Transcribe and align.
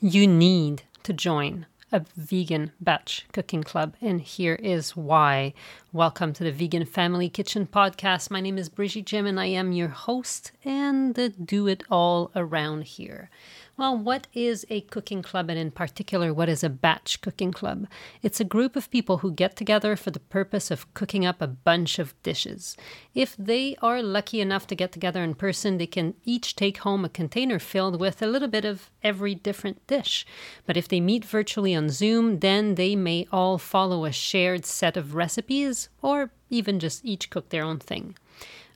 You 0.00 0.26
need 0.26 0.82
to 1.04 1.12
join 1.12 1.66
a 1.92 2.04
vegan 2.16 2.72
batch 2.80 3.26
cooking 3.32 3.62
club, 3.62 3.94
and 4.00 4.20
here 4.20 4.56
is 4.56 4.96
why. 4.96 5.54
Welcome 5.94 6.32
to 6.32 6.42
the 6.42 6.50
Vegan 6.50 6.86
Family 6.86 7.28
Kitchen 7.28 7.68
podcast. 7.68 8.28
My 8.28 8.40
name 8.40 8.58
is 8.58 8.68
Brigitte 8.68 9.06
Gemme, 9.06 9.28
and 9.28 9.38
I 9.38 9.46
am 9.46 9.70
your 9.70 9.90
host 9.90 10.50
and 10.64 11.14
the 11.14 11.28
do 11.28 11.68
it 11.68 11.84
all 11.88 12.32
around 12.34 12.82
here. 12.82 13.30
Well, 13.76 13.96
what 13.96 14.28
is 14.32 14.64
a 14.70 14.82
cooking 14.82 15.22
club, 15.22 15.50
and 15.50 15.58
in 15.58 15.72
particular, 15.72 16.32
what 16.32 16.48
is 16.48 16.62
a 16.62 16.68
batch 16.68 17.20
cooking 17.20 17.52
club? 17.52 17.86
It's 18.22 18.40
a 18.40 18.44
group 18.44 18.74
of 18.74 18.90
people 18.90 19.18
who 19.18 19.32
get 19.32 19.56
together 19.56 19.94
for 19.94 20.10
the 20.12 20.20
purpose 20.20 20.70
of 20.72 20.92
cooking 20.94 21.24
up 21.26 21.40
a 21.40 21.48
bunch 21.48 21.98
of 21.98 22.20
dishes. 22.24 22.76
If 23.14 23.36
they 23.36 23.76
are 23.82 24.02
lucky 24.02 24.40
enough 24.40 24.66
to 24.68 24.76
get 24.76 24.90
together 24.90 25.22
in 25.22 25.34
person, 25.34 25.78
they 25.78 25.86
can 25.86 26.14
each 26.24 26.54
take 26.54 26.78
home 26.78 27.04
a 27.04 27.08
container 27.08 27.60
filled 27.60 28.00
with 28.00 28.20
a 28.22 28.28
little 28.28 28.48
bit 28.48 28.64
of 28.64 28.90
every 29.02 29.34
different 29.34 29.84
dish. 29.86 30.24
But 30.66 30.76
if 30.76 30.88
they 30.88 31.00
meet 31.00 31.24
virtually 31.24 31.74
on 31.74 31.88
Zoom, 31.88 32.40
then 32.40 32.76
they 32.76 32.94
may 32.94 33.26
all 33.32 33.58
follow 33.58 34.04
a 34.04 34.12
shared 34.12 34.64
set 34.64 34.96
of 34.96 35.14
recipes 35.16 35.83
or 36.02 36.30
even 36.50 36.80
just 36.80 37.04
each 37.04 37.30
cook 37.30 37.48
their 37.48 37.64
own 37.64 37.78
thing. 37.78 38.16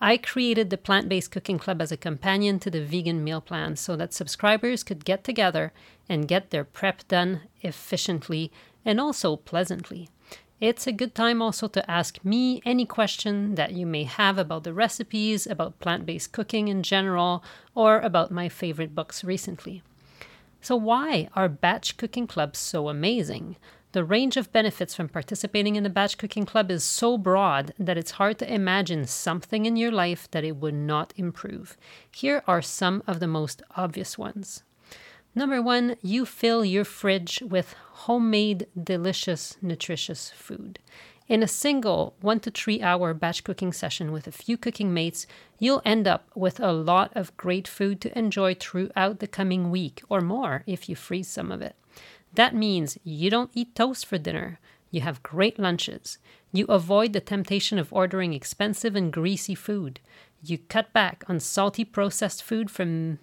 I 0.00 0.16
created 0.16 0.70
the 0.70 0.76
Plant 0.76 1.08
Based 1.08 1.30
Cooking 1.30 1.58
Club 1.58 1.80
as 1.80 1.92
a 1.92 1.96
companion 1.96 2.58
to 2.60 2.70
the 2.70 2.84
vegan 2.84 3.24
meal 3.24 3.40
plan 3.40 3.76
so 3.76 3.96
that 3.96 4.12
subscribers 4.12 4.82
could 4.82 5.04
get 5.04 5.24
together 5.24 5.72
and 6.08 6.28
get 6.28 6.50
their 6.50 6.64
prep 6.64 7.06
done 7.08 7.42
efficiently 7.62 8.52
and 8.84 9.00
also 9.00 9.36
pleasantly. 9.36 10.08
It's 10.60 10.86
a 10.86 10.92
good 10.92 11.14
time 11.14 11.42
also 11.42 11.68
to 11.68 11.90
ask 11.90 12.24
me 12.24 12.62
any 12.64 12.86
question 12.86 13.54
that 13.56 13.72
you 13.72 13.86
may 13.86 14.04
have 14.04 14.38
about 14.38 14.64
the 14.64 14.72
recipes, 14.72 15.46
about 15.46 15.80
plant 15.80 16.06
based 16.06 16.32
cooking 16.32 16.68
in 16.68 16.82
general, 16.82 17.42
or 17.74 18.00
about 18.00 18.30
my 18.30 18.48
favorite 18.48 18.94
books 18.94 19.24
recently. 19.24 19.82
So, 20.60 20.76
why 20.76 21.28
are 21.34 21.48
batch 21.48 21.96
cooking 21.96 22.26
clubs 22.26 22.58
so 22.58 22.88
amazing? 22.88 23.56
The 23.94 24.02
range 24.02 24.36
of 24.36 24.50
benefits 24.50 24.92
from 24.92 25.08
participating 25.08 25.76
in 25.76 25.84
the 25.84 25.88
batch 25.88 26.18
cooking 26.18 26.44
club 26.44 26.68
is 26.68 26.82
so 26.82 27.16
broad 27.16 27.72
that 27.78 27.96
it's 27.96 28.18
hard 28.18 28.40
to 28.40 28.52
imagine 28.52 29.06
something 29.06 29.66
in 29.66 29.76
your 29.76 29.92
life 29.92 30.28
that 30.32 30.42
it 30.42 30.56
would 30.56 30.74
not 30.74 31.12
improve. 31.16 31.76
Here 32.10 32.42
are 32.48 32.60
some 32.60 33.04
of 33.06 33.20
the 33.20 33.28
most 33.28 33.62
obvious 33.76 34.18
ones. 34.18 34.64
Number 35.32 35.62
one, 35.62 35.94
you 36.02 36.26
fill 36.26 36.64
your 36.64 36.84
fridge 36.84 37.40
with 37.46 37.76
homemade, 38.08 38.66
delicious, 38.82 39.56
nutritious 39.62 40.28
food. 40.30 40.80
In 41.26 41.42
a 41.42 41.48
single 41.48 42.14
one 42.20 42.40
to 42.40 42.50
three 42.50 42.82
hour 42.82 43.14
batch 43.14 43.44
cooking 43.44 43.72
session 43.72 44.12
with 44.12 44.26
a 44.26 44.32
few 44.32 44.58
cooking 44.58 44.92
mates, 44.92 45.26
you'll 45.58 45.80
end 45.84 46.06
up 46.06 46.28
with 46.34 46.60
a 46.60 46.72
lot 46.72 47.12
of 47.14 47.34
great 47.38 47.66
food 47.66 48.02
to 48.02 48.18
enjoy 48.18 48.54
throughout 48.54 49.20
the 49.20 49.26
coming 49.26 49.70
week 49.70 50.02
or 50.10 50.20
more 50.20 50.64
if 50.66 50.86
you 50.86 50.94
freeze 50.94 51.28
some 51.28 51.50
of 51.50 51.62
it. 51.62 51.76
That 52.34 52.54
means 52.54 52.98
you 53.04 53.30
don't 53.30 53.50
eat 53.54 53.74
toast 53.74 54.04
for 54.04 54.18
dinner. 54.18 54.58
You 54.90 55.00
have 55.00 55.22
great 55.22 55.58
lunches. 55.58 56.18
You 56.52 56.66
avoid 56.66 57.14
the 57.14 57.20
temptation 57.20 57.78
of 57.78 57.92
ordering 57.92 58.34
expensive 58.34 58.94
and 58.94 59.12
greasy 59.12 59.54
food. 59.54 60.00
You 60.42 60.58
cut 60.58 60.92
back 60.92 61.24
on 61.26 61.40
salty 61.40 61.86
processed 61.86 62.42
food 62.42 62.70
from 62.70 63.18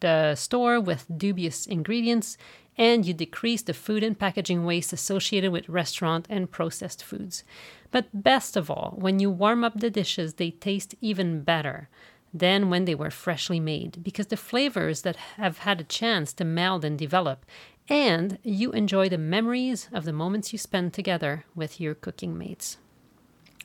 the 0.00 0.34
store 0.34 0.80
with 0.80 1.06
dubious 1.16 1.66
ingredients, 1.66 2.36
and 2.76 3.04
you 3.04 3.12
decrease 3.12 3.62
the 3.62 3.74
food 3.74 4.02
and 4.02 4.18
packaging 4.18 4.64
waste 4.64 4.92
associated 4.92 5.50
with 5.50 5.68
restaurant 5.68 6.26
and 6.30 6.50
processed 6.50 7.02
foods. 7.02 7.42
But 7.90 8.22
best 8.22 8.56
of 8.56 8.70
all, 8.70 8.94
when 8.98 9.18
you 9.18 9.30
warm 9.30 9.64
up 9.64 9.80
the 9.80 9.90
dishes, 9.90 10.34
they 10.34 10.50
taste 10.50 10.94
even 11.00 11.42
better 11.42 11.88
than 12.32 12.70
when 12.70 12.84
they 12.84 12.94
were 12.94 13.10
freshly 13.10 13.58
made 13.58 14.02
because 14.02 14.26
the 14.26 14.36
flavors 14.36 15.02
that 15.02 15.16
have 15.36 15.58
had 15.58 15.80
a 15.80 15.84
chance 15.84 16.32
to 16.34 16.44
meld 16.44 16.84
and 16.84 16.98
develop 16.98 17.44
and 17.88 18.38
you 18.42 18.70
enjoy 18.72 19.08
the 19.08 19.18
memories 19.18 19.88
of 19.92 20.04
the 20.04 20.12
moments 20.12 20.52
you 20.52 20.58
spend 20.58 20.92
together 20.92 21.44
with 21.54 21.80
your 21.80 21.94
cooking 21.94 22.36
mates. 22.36 22.76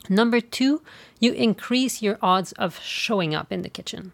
Number 0.10 0.40
two, 0.42 0.82
you 1.20 1.34
increase 1.34 2.02
your 2.02 2.18
odds 2.22 2.52
of 2.54 2.80
showing 2.80 3.36
up 3.36 3.52
in 3.52 3.62
the 3.62 3.70
kitchen. 3.70 4.14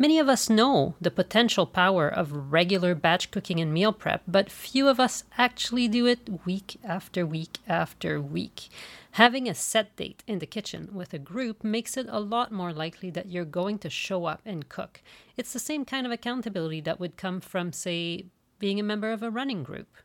Many 0.00 0.18
of 0.18 0.30
us 0.30 0.48
know 0.48 0.94
the 0.98 1.10
potential 1.10 1.66
power 1.66 2.08
of 2.08 2.50
regular 2.50 2.94
batch 2.94 3.30
cooking 3.30 3.60
and 3.60 3.70
meal 3.70 3.92
prep, 3.92 4.22
but 4.26 4.50
few 4.50 4.88
of 4.88 4.98
us 4.98 5.24
actually 5.36 5.88
do 5.88 6.06
it 6.06 6.46
week 6.46 6.78
after 6.82 7.26
week 7.26 7.58
after 7.68 8.18
week. 8.18 8.70
Having 9.10 9.46
a 9.46 9.54
set 9.54 9.94
date 9.96 10.24
in 10.26 10.38
the 10.38 10.46
kitchen 10.46 10.88
with 10.94 11.12
a 11.12 11.18
group 11.18 11.62
makes 11.62 11.98
it 11.98 12.06
a 12.08 12.18
lot 12.18 12.50
more 12.50 12.72
likely 12.72 13.10
that 13.10 13.28
you're 13.28 13.44
going 13.44 13.78
to 13.80 13.90
show 13.90 14.24
up 14.24 14.40
and 14.46 14.70
cook. 14.70 15.02
It's 15.36 15.52
the 15.52 15.58
same 15.58 15.84
kind 15.84 16.06
of 16.06 16.12
accountability 16.12 16.80
that 16.80 16.98
would 16.98 17.18
come 17.18 17.42
from, 17.42 17.70
say, 17.70 18.24
being 18.58 18.80
a 18.80 18.82
member 18.82 19.12
of 19.12 19.22
a 19.22 19.30
running 19.30 19.62
group. 19.62 19.98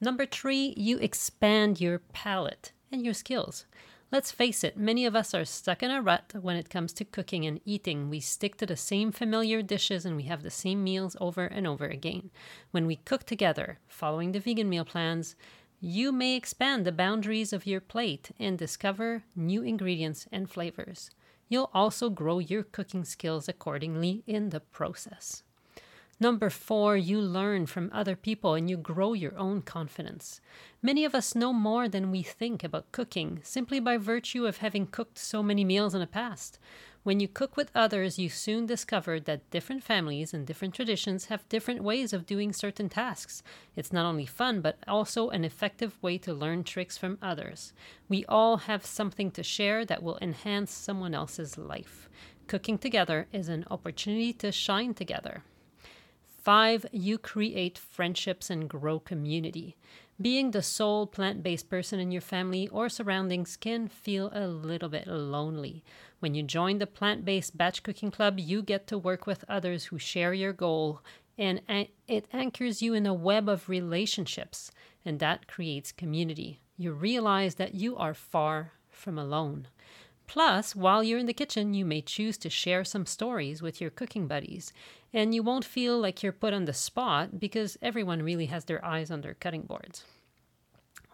Number 0.00 0.26
three, 0.26 0.74
you 0.76 0.98
expand 0.98 1.80
your 1.80 2.00
palate 2.00 2.72
and 2.90 3.04
your 3.04 3.14
skills. 3.14 3.64
Let's 4.14 4.30
face 4.30 4.62
it, 4.62 4.76
many 4.76 5.06
of 5.06 5.16
us 5.16 5.34
are 5.34 5.44
stuck 5.44 5.82
in 5.82 5.90
a 5.90 6.00
rut 6.00 6.34
when 6.40 6.54
it 6.54 6.70
comes 6.70 6.92
to 6.92 7.04
cooking 7.04 7.44
and 7.46 7.60
eating. 7.64 8.08
We 8.08 8.20
stick 8.20 8.56
to 8.58 8.64
the 8.64 8.76
same 8.76 9.10
familiar 9.10 9.60
dishes 9.60 10.06
and 10.06 10.14
we 10.14 10.22
have 10.22 10.44
the 10.44 10.52
same 10.52 10.84
meals 10.84 11.16
over 11.20 11.46
and 11.46 11.66
over 11.66 11.86
again. 11.86 12.30
When 12.70 12.86
we 12.86 12.94
cook 12.94 13.24
together, 13.24 13.80
following 13.88 14.30
the 14.30 14.38
vegan 14.38 14.68
meal 14.68 14.84
plans, 14.84 15.34
you 15.80 16.12
may 16.12 16.36
expand 16.36 16.84
the 16.84 16.92
boundaries 16.92 17.52
of 17.52 17.66
your 17.66 17.80
plate 17.80 18.30
and 18.38 18.56
discover 18.56 19.24
new 19.34 19.64
ingredients 19.64 20.28
and 20.30 20.48
flavors. 20.48 21.10
You'll 21.48 21.72
also 21.74 22.08
grow 22.08 22.38
your 22.38 22.62
cooking 22.62 23.04
skills 23.04 23.48
accordingly 23.48 24.22
in 24.28 24.50
the 24.50 24.60
process. 24.60 25.42
Number 26.20 26.48
four, 26.48 26.96
you 26.96 27.20
learn 27.20 27.66
from 27.66 27.90
other 27.92 28.14
people 28.14 28.54
and 28.54 28.70
you 28.70 28.76
grow 28.76 29.14
your 29.14 29.36
own 29.36 29.62
confidence. 29.62 30.40
Many 30.80 31.04
of 31.04 31.14
us 31.14 31.34
know 31.34 31.52
more 31.52 31.88
than 31.88 32.12
we 32.12 32.22
think 32.22 32.62
about 32.62 32.92
cooking 32.92 33.40
simply 33.42 33.80
by 33.80 33.96
virtue 33.96 34.46
of 34.46 34.58
having 34.58 34.86
cooked 34.86 35.18
so 35.18 35.42
many 35.42 35.64
meals 35.64 35.92
in 35.92 36.00
the 36.00 36.06
past. 36.06 36.60
When 37.02 37.18
you 37.18 37.26
cook 37.26 37.56
with 37.56 37.70
others, 37.74 38.18
you 38.18 38.28
soon 38.28 38.64
discover 38.64 39.18
that 39.20 39.50
different 39.50 39.82
families 39.82 40.32
and 40.32 40.46
different 40.46 40.72
traditions 40.72 41.26
have 41.26 41.48
different 41.48 41.82
ways 41.82 42.12
of 42.12 42.26
doing 42.26 42.52
certain 42.52 42.88
tasks. 42.88 43.42
It's 43.74 43.92
not 43.92 44.06
only 44.06 44.24
fun, 44.24 44.60
but 44.60 44.78
also 44.86 45.30
an 45.30 45.44
effective 45.44 46.00
way 46.00 46.16
to 46.18 46.32
learn 46.32 46.62
tricks 46.62 46.96
from 46.96 47.18
others. 47.20 47.72
We 48.08 48.24
all 48.26 48.56
have 48.58 48.86
something 48.86 49.32
to 49.32 49.42
share 49.42 49.84
that 49.84 50.02
will 50.02 50.18
enhance 50.22 50.72
someone 50.72 51.12
else's 51.12 51.58
life. 51.58 52.08
Cooking 52.46 52.78
together 52.78 53.26
is 53.32 53.48
an 53.48 53.66
opportunity 53.70 54.32
to 54.34 54.52
shine 54.52 54.94
together. 54.94 55.42
Five, 56.44 56.84
you 56.92 57.16
create 57.16 57.78
friendships 57.78 58.50
and 58.50 58.68
grow 58.68 58.98
community. 58.98 59.78
Being 60.20 60.50
the 60.50 60.60
sole 60.60 61.06
plant 61.06 61.42
based 61.42 61.70
person 61.70 61.98
in 61.98 62.10
your 62.10 62.20
family 62.20 62.68
or 62.68 62.90
surroundings 62.90 63.56
can 63.56 63.88
feel 63.88 64.28
a 64.30 64.46
little 64.46 64.90
bit 64.90 65.06
lonely. 65.06 65.82
When 66.20 66.34
you 66.34 66.42
join 66.42 66.76
the 66.76 66.86
plant 66.86 67.24
based 67.24 67.56
batch 67.56 67.82
cooking 67.82 68.10
club, 68.10 68.38
you 68.38 68.60
get 68.60 68.86
to 68.88 68.98
work 68.98 69.26
with 69.26 69.46
others 69.48 69.86
who 69.86 69.98
share 69.98 70.34
your 70.34 70.52
goal, 70.52 71.00
and 71.38 71.62
it 72.06 72.26
anchors 72.30 72.82
you 72.82 72.92
in 72.92 73.06
a 73.06 73.14
web 73.14 73.48
of 73.48 73.70
relationships, 73.70 74.70
and 75.02 75.20
that 75.20 75.48
creates 75.48 75.92
community. 75.92 76.60
You 76.76 76.92
realize 76.92 77.54
that 77.54 77.74
you 77.74 77.96
are 77.96 78.12
far 78.12 78.72
from 78.90 79.16
alone. 79.16 79.68
Plus, 80.26 80.74
while 80.74 81.02
you're 81.02 81.18
in 81.18 81.26
the 81.26 81.32
kitchen, 81.32 81.74
you 81.74 81.84
may 81.84 82.00
choose 82.00 82.36
to 82.38 82.50
share 82.50 82.84
some 82.84 83.06
stories 83.06 83.62
with 83.62 83.80
your 83.80 83.90
cooking 83.90 84.26
buddies, 84.26 84.72
and 85.12 85.34
you 85.34 85.42
won't 85.42 85.64
feel 85.64 85.98
like 85.98 86.22
you're 86.22 86.32
put 86.32 86.54
on 86.54 86.64
the 86.64 86.72
spot 86.72 87.38
because 87.38 87.78
everyone 87.82 88.22
really 88.22 88.46
has 88.46 88.64
their 88.64 88.84
eyes 88.84 89.10
on 89.10 89.20
their 89.20 89.34
cutting 89.34 89.62
boards. 89.62 90.04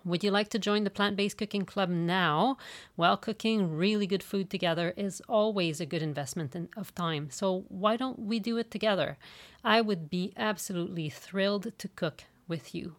Would 0.05 0.25
you 0.25 0.31
like 0.31 0.49
to 0.51 0.59
join 0.59 0.85
the 0.85 0.91
plant 0.91 1.17
based 1.17 1.37
cooking 1.37 1.67
club 1.67 1.91
now? 1.91 2.57
Well, 2.97 3.19
cooking 3.19 3.77
really 3.77 4.07
good 4.07 4.23
food 4.23 4.49
together 4.49 4.95
is 4.97 5.21
always 5.29 5.81
a 5.81 5.87
good 5.87 6.03
investment 6.03 6.57
in, 6.57 6.69
of 6.77 6.95
time. 6.95 7.29
So, 7.31 7.65
why 7.69 7.97
don't 7.97 8.19
we 8.19 8.39
do 8.39 8.57
it 8.57 8.71
together? 8.71 9.19
I 9.63 9.83
would 9.83 10.09
be 10.09 10.33
absolutely 10.37 11.11
thrilled 11.11 11.73
to 11.77 11.89
cook 11.89 12.25
with 12.49 12.75
you. 12.75 12.97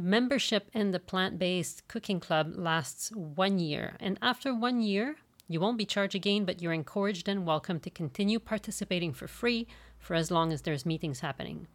The 0.00 0.06
membership 0.06 0.70
in 0.72 0.92
the 0.92 0.98
plant 0.98 1.38
based 1.38 1.86
cooking 1.86 2.20
club 2.20 2.54
lasts 2.56 3.12
one 3.12 3.58
year, 3.58 3.98
and 4.00 4.18
after 4.22 4.54
one 4.54 4.80
year, 4.80 5.16
you 5.46 5.60
won't 5.60 5.76
be 5.76 5.84
charged 5.84 6.14
again, 6.14 6.46
but 6.46 6.62
you're 6.62 6.72
encouraged 6.72 7.28
and 7.28 7.44
welcome 7.44 7.78
to 7.80 7.90
continue 7.90 8.38
participating 8.38 9.12
for 9.12 9.28
free 9.28 9.66
for 9.98 10.14
as 10.14 10.30
long 10.30 10.54
as 10.54 10.62
there's 10.62 10.86
meetings 10.86 11.20
happening. 11.20 11.66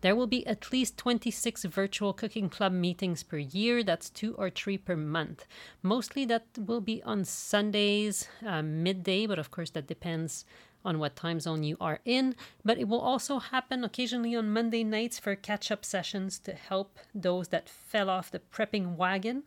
There 0.00 0.16
will 0.16 0.26
be 0.26 0.44
at 0.44 0.72
least 0.72 0.96
26 0.96 1.66
virtual 1.66 2.12
cooking 2.12 2.48
club 2.48 2.72
meetings 2.72 3.22
per 3.22 3.38
year. 3.38 3.84
That's 3.84 4.10
two 4.10 4.34
or 4.34 4.50
three 4.50 4.78
per 4.78 4.96
month. 4.96 5.46
Mostly 5.80 6.24
that 6.24 6.46
will 6.56 6.80
be 6.80 7.00
on 7.04 7.24
Sundays, 7.24 8.26
uh, 8.44 8.60
midday, 8.60 9.24
but 9.26 9.38
of 9.38 9.52
course 9.52 9.70
that 9.70 9.86
depends 9.86 10.44
on 10.88 10.98
what 10.98 11.14
time 11.14 11.38
zone 11.38 11.62
you 11.62 11.76
are 11.80 12.00
in, 12.04 12.34
but 12.64 12.78
it 12.78 12.88
will 12.88 13.00
also 13.00 13.38
happen 13.38 13.84
occasionally 13.84 14.34
on 14.34 14.50
Monday 14.50 14.82
nights 14.82 15.18
for 15.18 15.36
catch 15.36 15.70
up 15.70 15.84
sessions 15.84 16.38
to 16.38 16.52
help 16.54 16.98
those 17.14 17.48
that 17.48 17.68
fell 17.68 18.08
off 18.08 18.30
the 18.30 18.38
prepping 18.38 18.96
wagon 18.96 19.42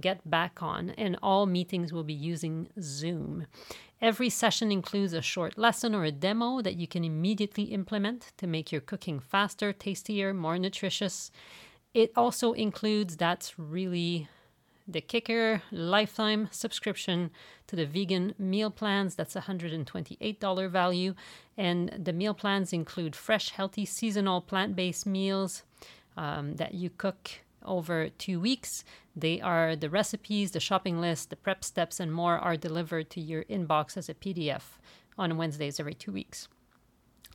get 0.00 0.28
back 0.28 0.62
on, 0.62 0.90
and 0.90 1.18
all 1.22 1.44
meetings 1.44 1.92
will 1.92 2.04
be 2.04 2.14
using 2.14 2.68
Zoom. 2.80 3.46
Every 4.00 4.30
session 4.30 4.70
includes 4.70 5.12
a 5.12 5.20
short 5.20 5.58
lesson 5.58 5.94
or 5.94 6.04
a 6.04 6.12
demo 6.12 6.62
that 6.62 6.76
you 6.76 6.86
can 6.86 7.04
immediately 7.04 7.64
implement 7.64 8.32
to 8.38 8.46
make 8.46 8.70
your 8.70 8.80
cooking 8.80 9.18
faster, 9.18 9.72
tastier, 9.72 10.32
more 10.32 10.58
nutritious. 10.58 11.30
It 11.94 12.12
also 12.16 12.52
includes 12.52 13.16
that's 13.16 13.58
really 13.58 14.28
the 14.88 15.02
kicker 15.02 15.62
lifetime 15.70 16.48
subscription 16.50 17.30
to 17.66 17.76
the 17.76 17.84
vegan 17.84 18.34
meal 18.38 18.70
plans 18.70 19.14
that's 19.14 19.34
$128 19.34 20.70
value 20.70 21.14
and 21.56 21.90
the 21.90 22.12
meal 22.12 22.32
plans 22.32 22.72
include 22.72 23.14
fresh 23.14 23.50
healthy 23.50 23.84
seasonal 23.84 24.40
plant-based 24.40 25.06
meals 25.06 25.62
um, 26.16 26.56
that 26.56 26.74
you 26.74 26.88
cook 26.88 27.30
over 27.64 28.08
two 28.08 28.40
weeks. 28.40 28.82
They 29.14 29.40
are 29.40 29.76
the 29.76 29.90
recipes, 29.90 30.52
the 30.52 30.60
shopping 30.60 31.00
list, 31.00 31.30
the 31.30 31.36
prep 31.36 31.62
steps, 31.62 32.00
and 32.00 32.12
more 32.12 32.38
are 32.38 32.56
delivered 32.56 33.10
to 33.10 33.20
your 33.20 33.44
inbox 33.44 33.96
as 33.96 34.08
a 34.08 34.14
PDF 34.14 34.62
on 35.18 35.36
Wednesdays 35.36 35.78
every 35.78 35.94
two 35.94 36.12
weeks. 36.12 36.48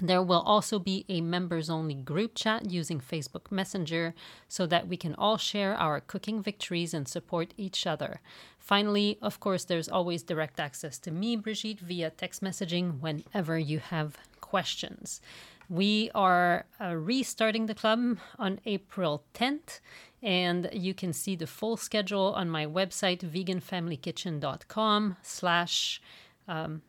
There 0.01 0.24
will 0.24 0.42
also 0.42 0.80
be 0.80 1.06
a 1.07 1.22
members 1.22 1.69
only 1.69 1.94
group 1.94 2.34
chat 2.36 2.69
using 2.69 3.00
Facebook 3.00 3.51
Messenger 3.51 4.16
so 4.48 4.66
that 4.66 4.88
we 4.88 4.98
can 4.98 5.13
all 5.16 5.38
share 5.38 5.75
our 5.75 6.00
cooking 6.00 6.42
victories 6.42 6.94
and 6.94 7.07
support 7.07 7.54
each 7.57 7.86
other. 7.86 8.19
Finally, 8.57 9.18
of 9.22 9.40
course, 9.40 9.66
there's 9.66 9.88
always 9.90 10.24
direct 10.24 10.60
access 10.60 10.98
to 11.00 11.12
me, 11.12 11.36
Brigitte, 11.36 11.80
via 11.80 12.10
text 12.10 12.42
messaging 12.42 13.00
whenever 13.01 13.57
you 13.57 13.80
have 13.80 14.18
questions. 14.42 15.22
We 15.69 16.12
are 16.13 16.66
uh, 16.80 16.95
restarting 16.95 17.68
the 17.68 17.75
club 17.75 18.18
on 18.38 18.60
April 18.66 19.24
10th, 19.34 19.80
and 20.22 20.69
you 20.74 20.94
can 20.94 21.13
see 21.13 21.36
the 21.36 21.48
full 21.48 21.78
schedule 21.78 22.34
on 22.36 22.50
my 22.50 22.66
website, 22.66 23.19
veganfamilykitchen.com 23.19 25.18
slash 25.22 26.01
um, 26.48 26.81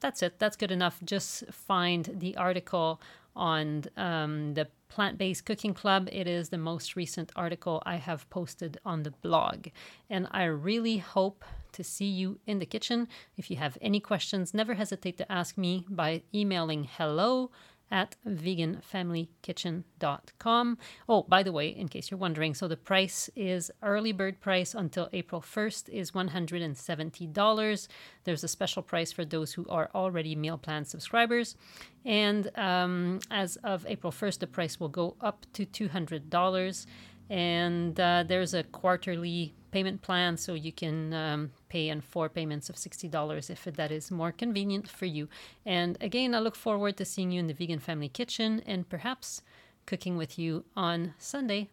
that's 0.00 0.22
it. 0.22 0.38
That's 0.38 0.56
good 0.56 0.70
enough. 0.70 1.00
Just 1.04 1.44
find 1.52 2.08
the 2.14 2.36
article 2.36 3.00
on 3.34 3.84
um, 3.96 4.54
the 4.54 4.68
Plant 4.88 5.18
Based 5.18 5.44
Cooking 5.44 5.74
Club. 5.74 6.08
It 6.10 6.26
is 6.26 6.48
the 6.48 6.58
most 6.58 6.96
recent 6.96 7.30
article 7.36 7.82
I 7.86 7.96
have 7.96 8.28
posted 8.30 8.78
on 8.84 9.02
the 9.02 9.10
blog. 9.10 9.68
And 10.10 10.26
I 10.30 10.44
really 10.44 10.98
hope 10.98 11.44
to 11.72 11.84
see 11.84 12.06
you 12.06 12.40
in 12.46 12.58
the 12.58 12.66
kitchen. 12.66 13.08
If 13.36 13.50
you 13.50 13.56
have 13.56 13.78
any 13.80 14.00
questions, 14.00 14.54
never 14.54 14.74
hesitate 14.74 15.18
to 15.18 15.30
ask 15.30 15.56
me 15.56 15.84
by 15.88 16.22
emailing 16.34 16.84
hello 16.84 17.50
at 17.90 18.16
veganfamilykitchen.com. 18.26 20.78
Oh, 21.08 21.22
by 21.22 21.42
the 21.42 21.52
way, 21.52 21.68
in 21.68 21.88
case 21.88 22.10
you're 22.10 22.18
wondering, 22.18 22.52
so 22.54 22.68
the 22.68 22.76
price 22.76 23.30
is 23.34 23.70
early 23.82 24.12
bird 24.12 24.40
price 24.40 24.74
until 24.74 25.08
April 25.12 25.40
1st 25.40 25.88
is 25.88 26.10
$170. 26.12 27.88
There's 28.24 28.44
a 28.44 28.48
special 28.48 28.82
price 28.82 29.10
for 29.12 29.24
those 29.24 29.52
who 29.52 29.66
are 29.68 29.90
already 29.94 30.36
meal 30.36 30.58
plan 30.58 30.84
subscribers. 30.84 31.56
And 32.04 32.50
um, 32.58 33.20
as 33.30 33.56
of 33.56 33.86
April 33.88 34.12
1st, 34.12 34.40
the 34.40 34.46
price 34.46 34.78
will 34.78 34.88
go 34.88 35.16
up 35.20 35.46
to 35.54 35.64
$200. 35.66 36.86
And 37.30 37.98
uh, 37.98 38.24
there's 38.26 38.54
a 38.54 38.62
quarterly 38.62 39.54
payment 39.70 40.00
plan 40.02 40.36
so 40.36 40.54
you 40.54 40.72
can 40.72 41.12
um, 41.12 41.50
pay 41.68 41.88
in 41.88 42.00
four 42.00 42.28
payments 42.28 42.70
of 42.70 42.76
$60 42.76 43.50
if 43.50 43.64
that 43.64 43.90
is 43.90 44.10
more 44.10 44.32
convenient 44.32 44.88
for 44.88 45.06
you. 45.06 45.28
And 45.66 45.98
again, 46.00 46.34
I 46.34 46.38
look 46.38 46.56
forward 46.56 46.96
to 46.96 47.04
seeing 47.04 47.30
you 47.30 47.40
in 47.40 47.46
the 47.46 47.54
Vegan 47.54 47.78
Family 47.78 48.08
Kitchen 48.08 48.62
and 48.66 48.88
perhaps 48.88 49.42
cooking 49.86 50.16
with 50.16 50.38
you 50.38 50.64
on 50.76 51.14
Sunday. 51.18 51.68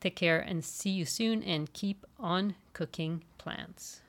Take 0.00 0.16
care 0.16 0.38
and 0.38 0.64
see 0.64 0.90
you 0.90 1.04
soon 1.04 1.42
and 1.42 1.72
keep 1.72 2.04
on 2.18 2.54
cooking 2.72 3.24
plants. 3.36 4.02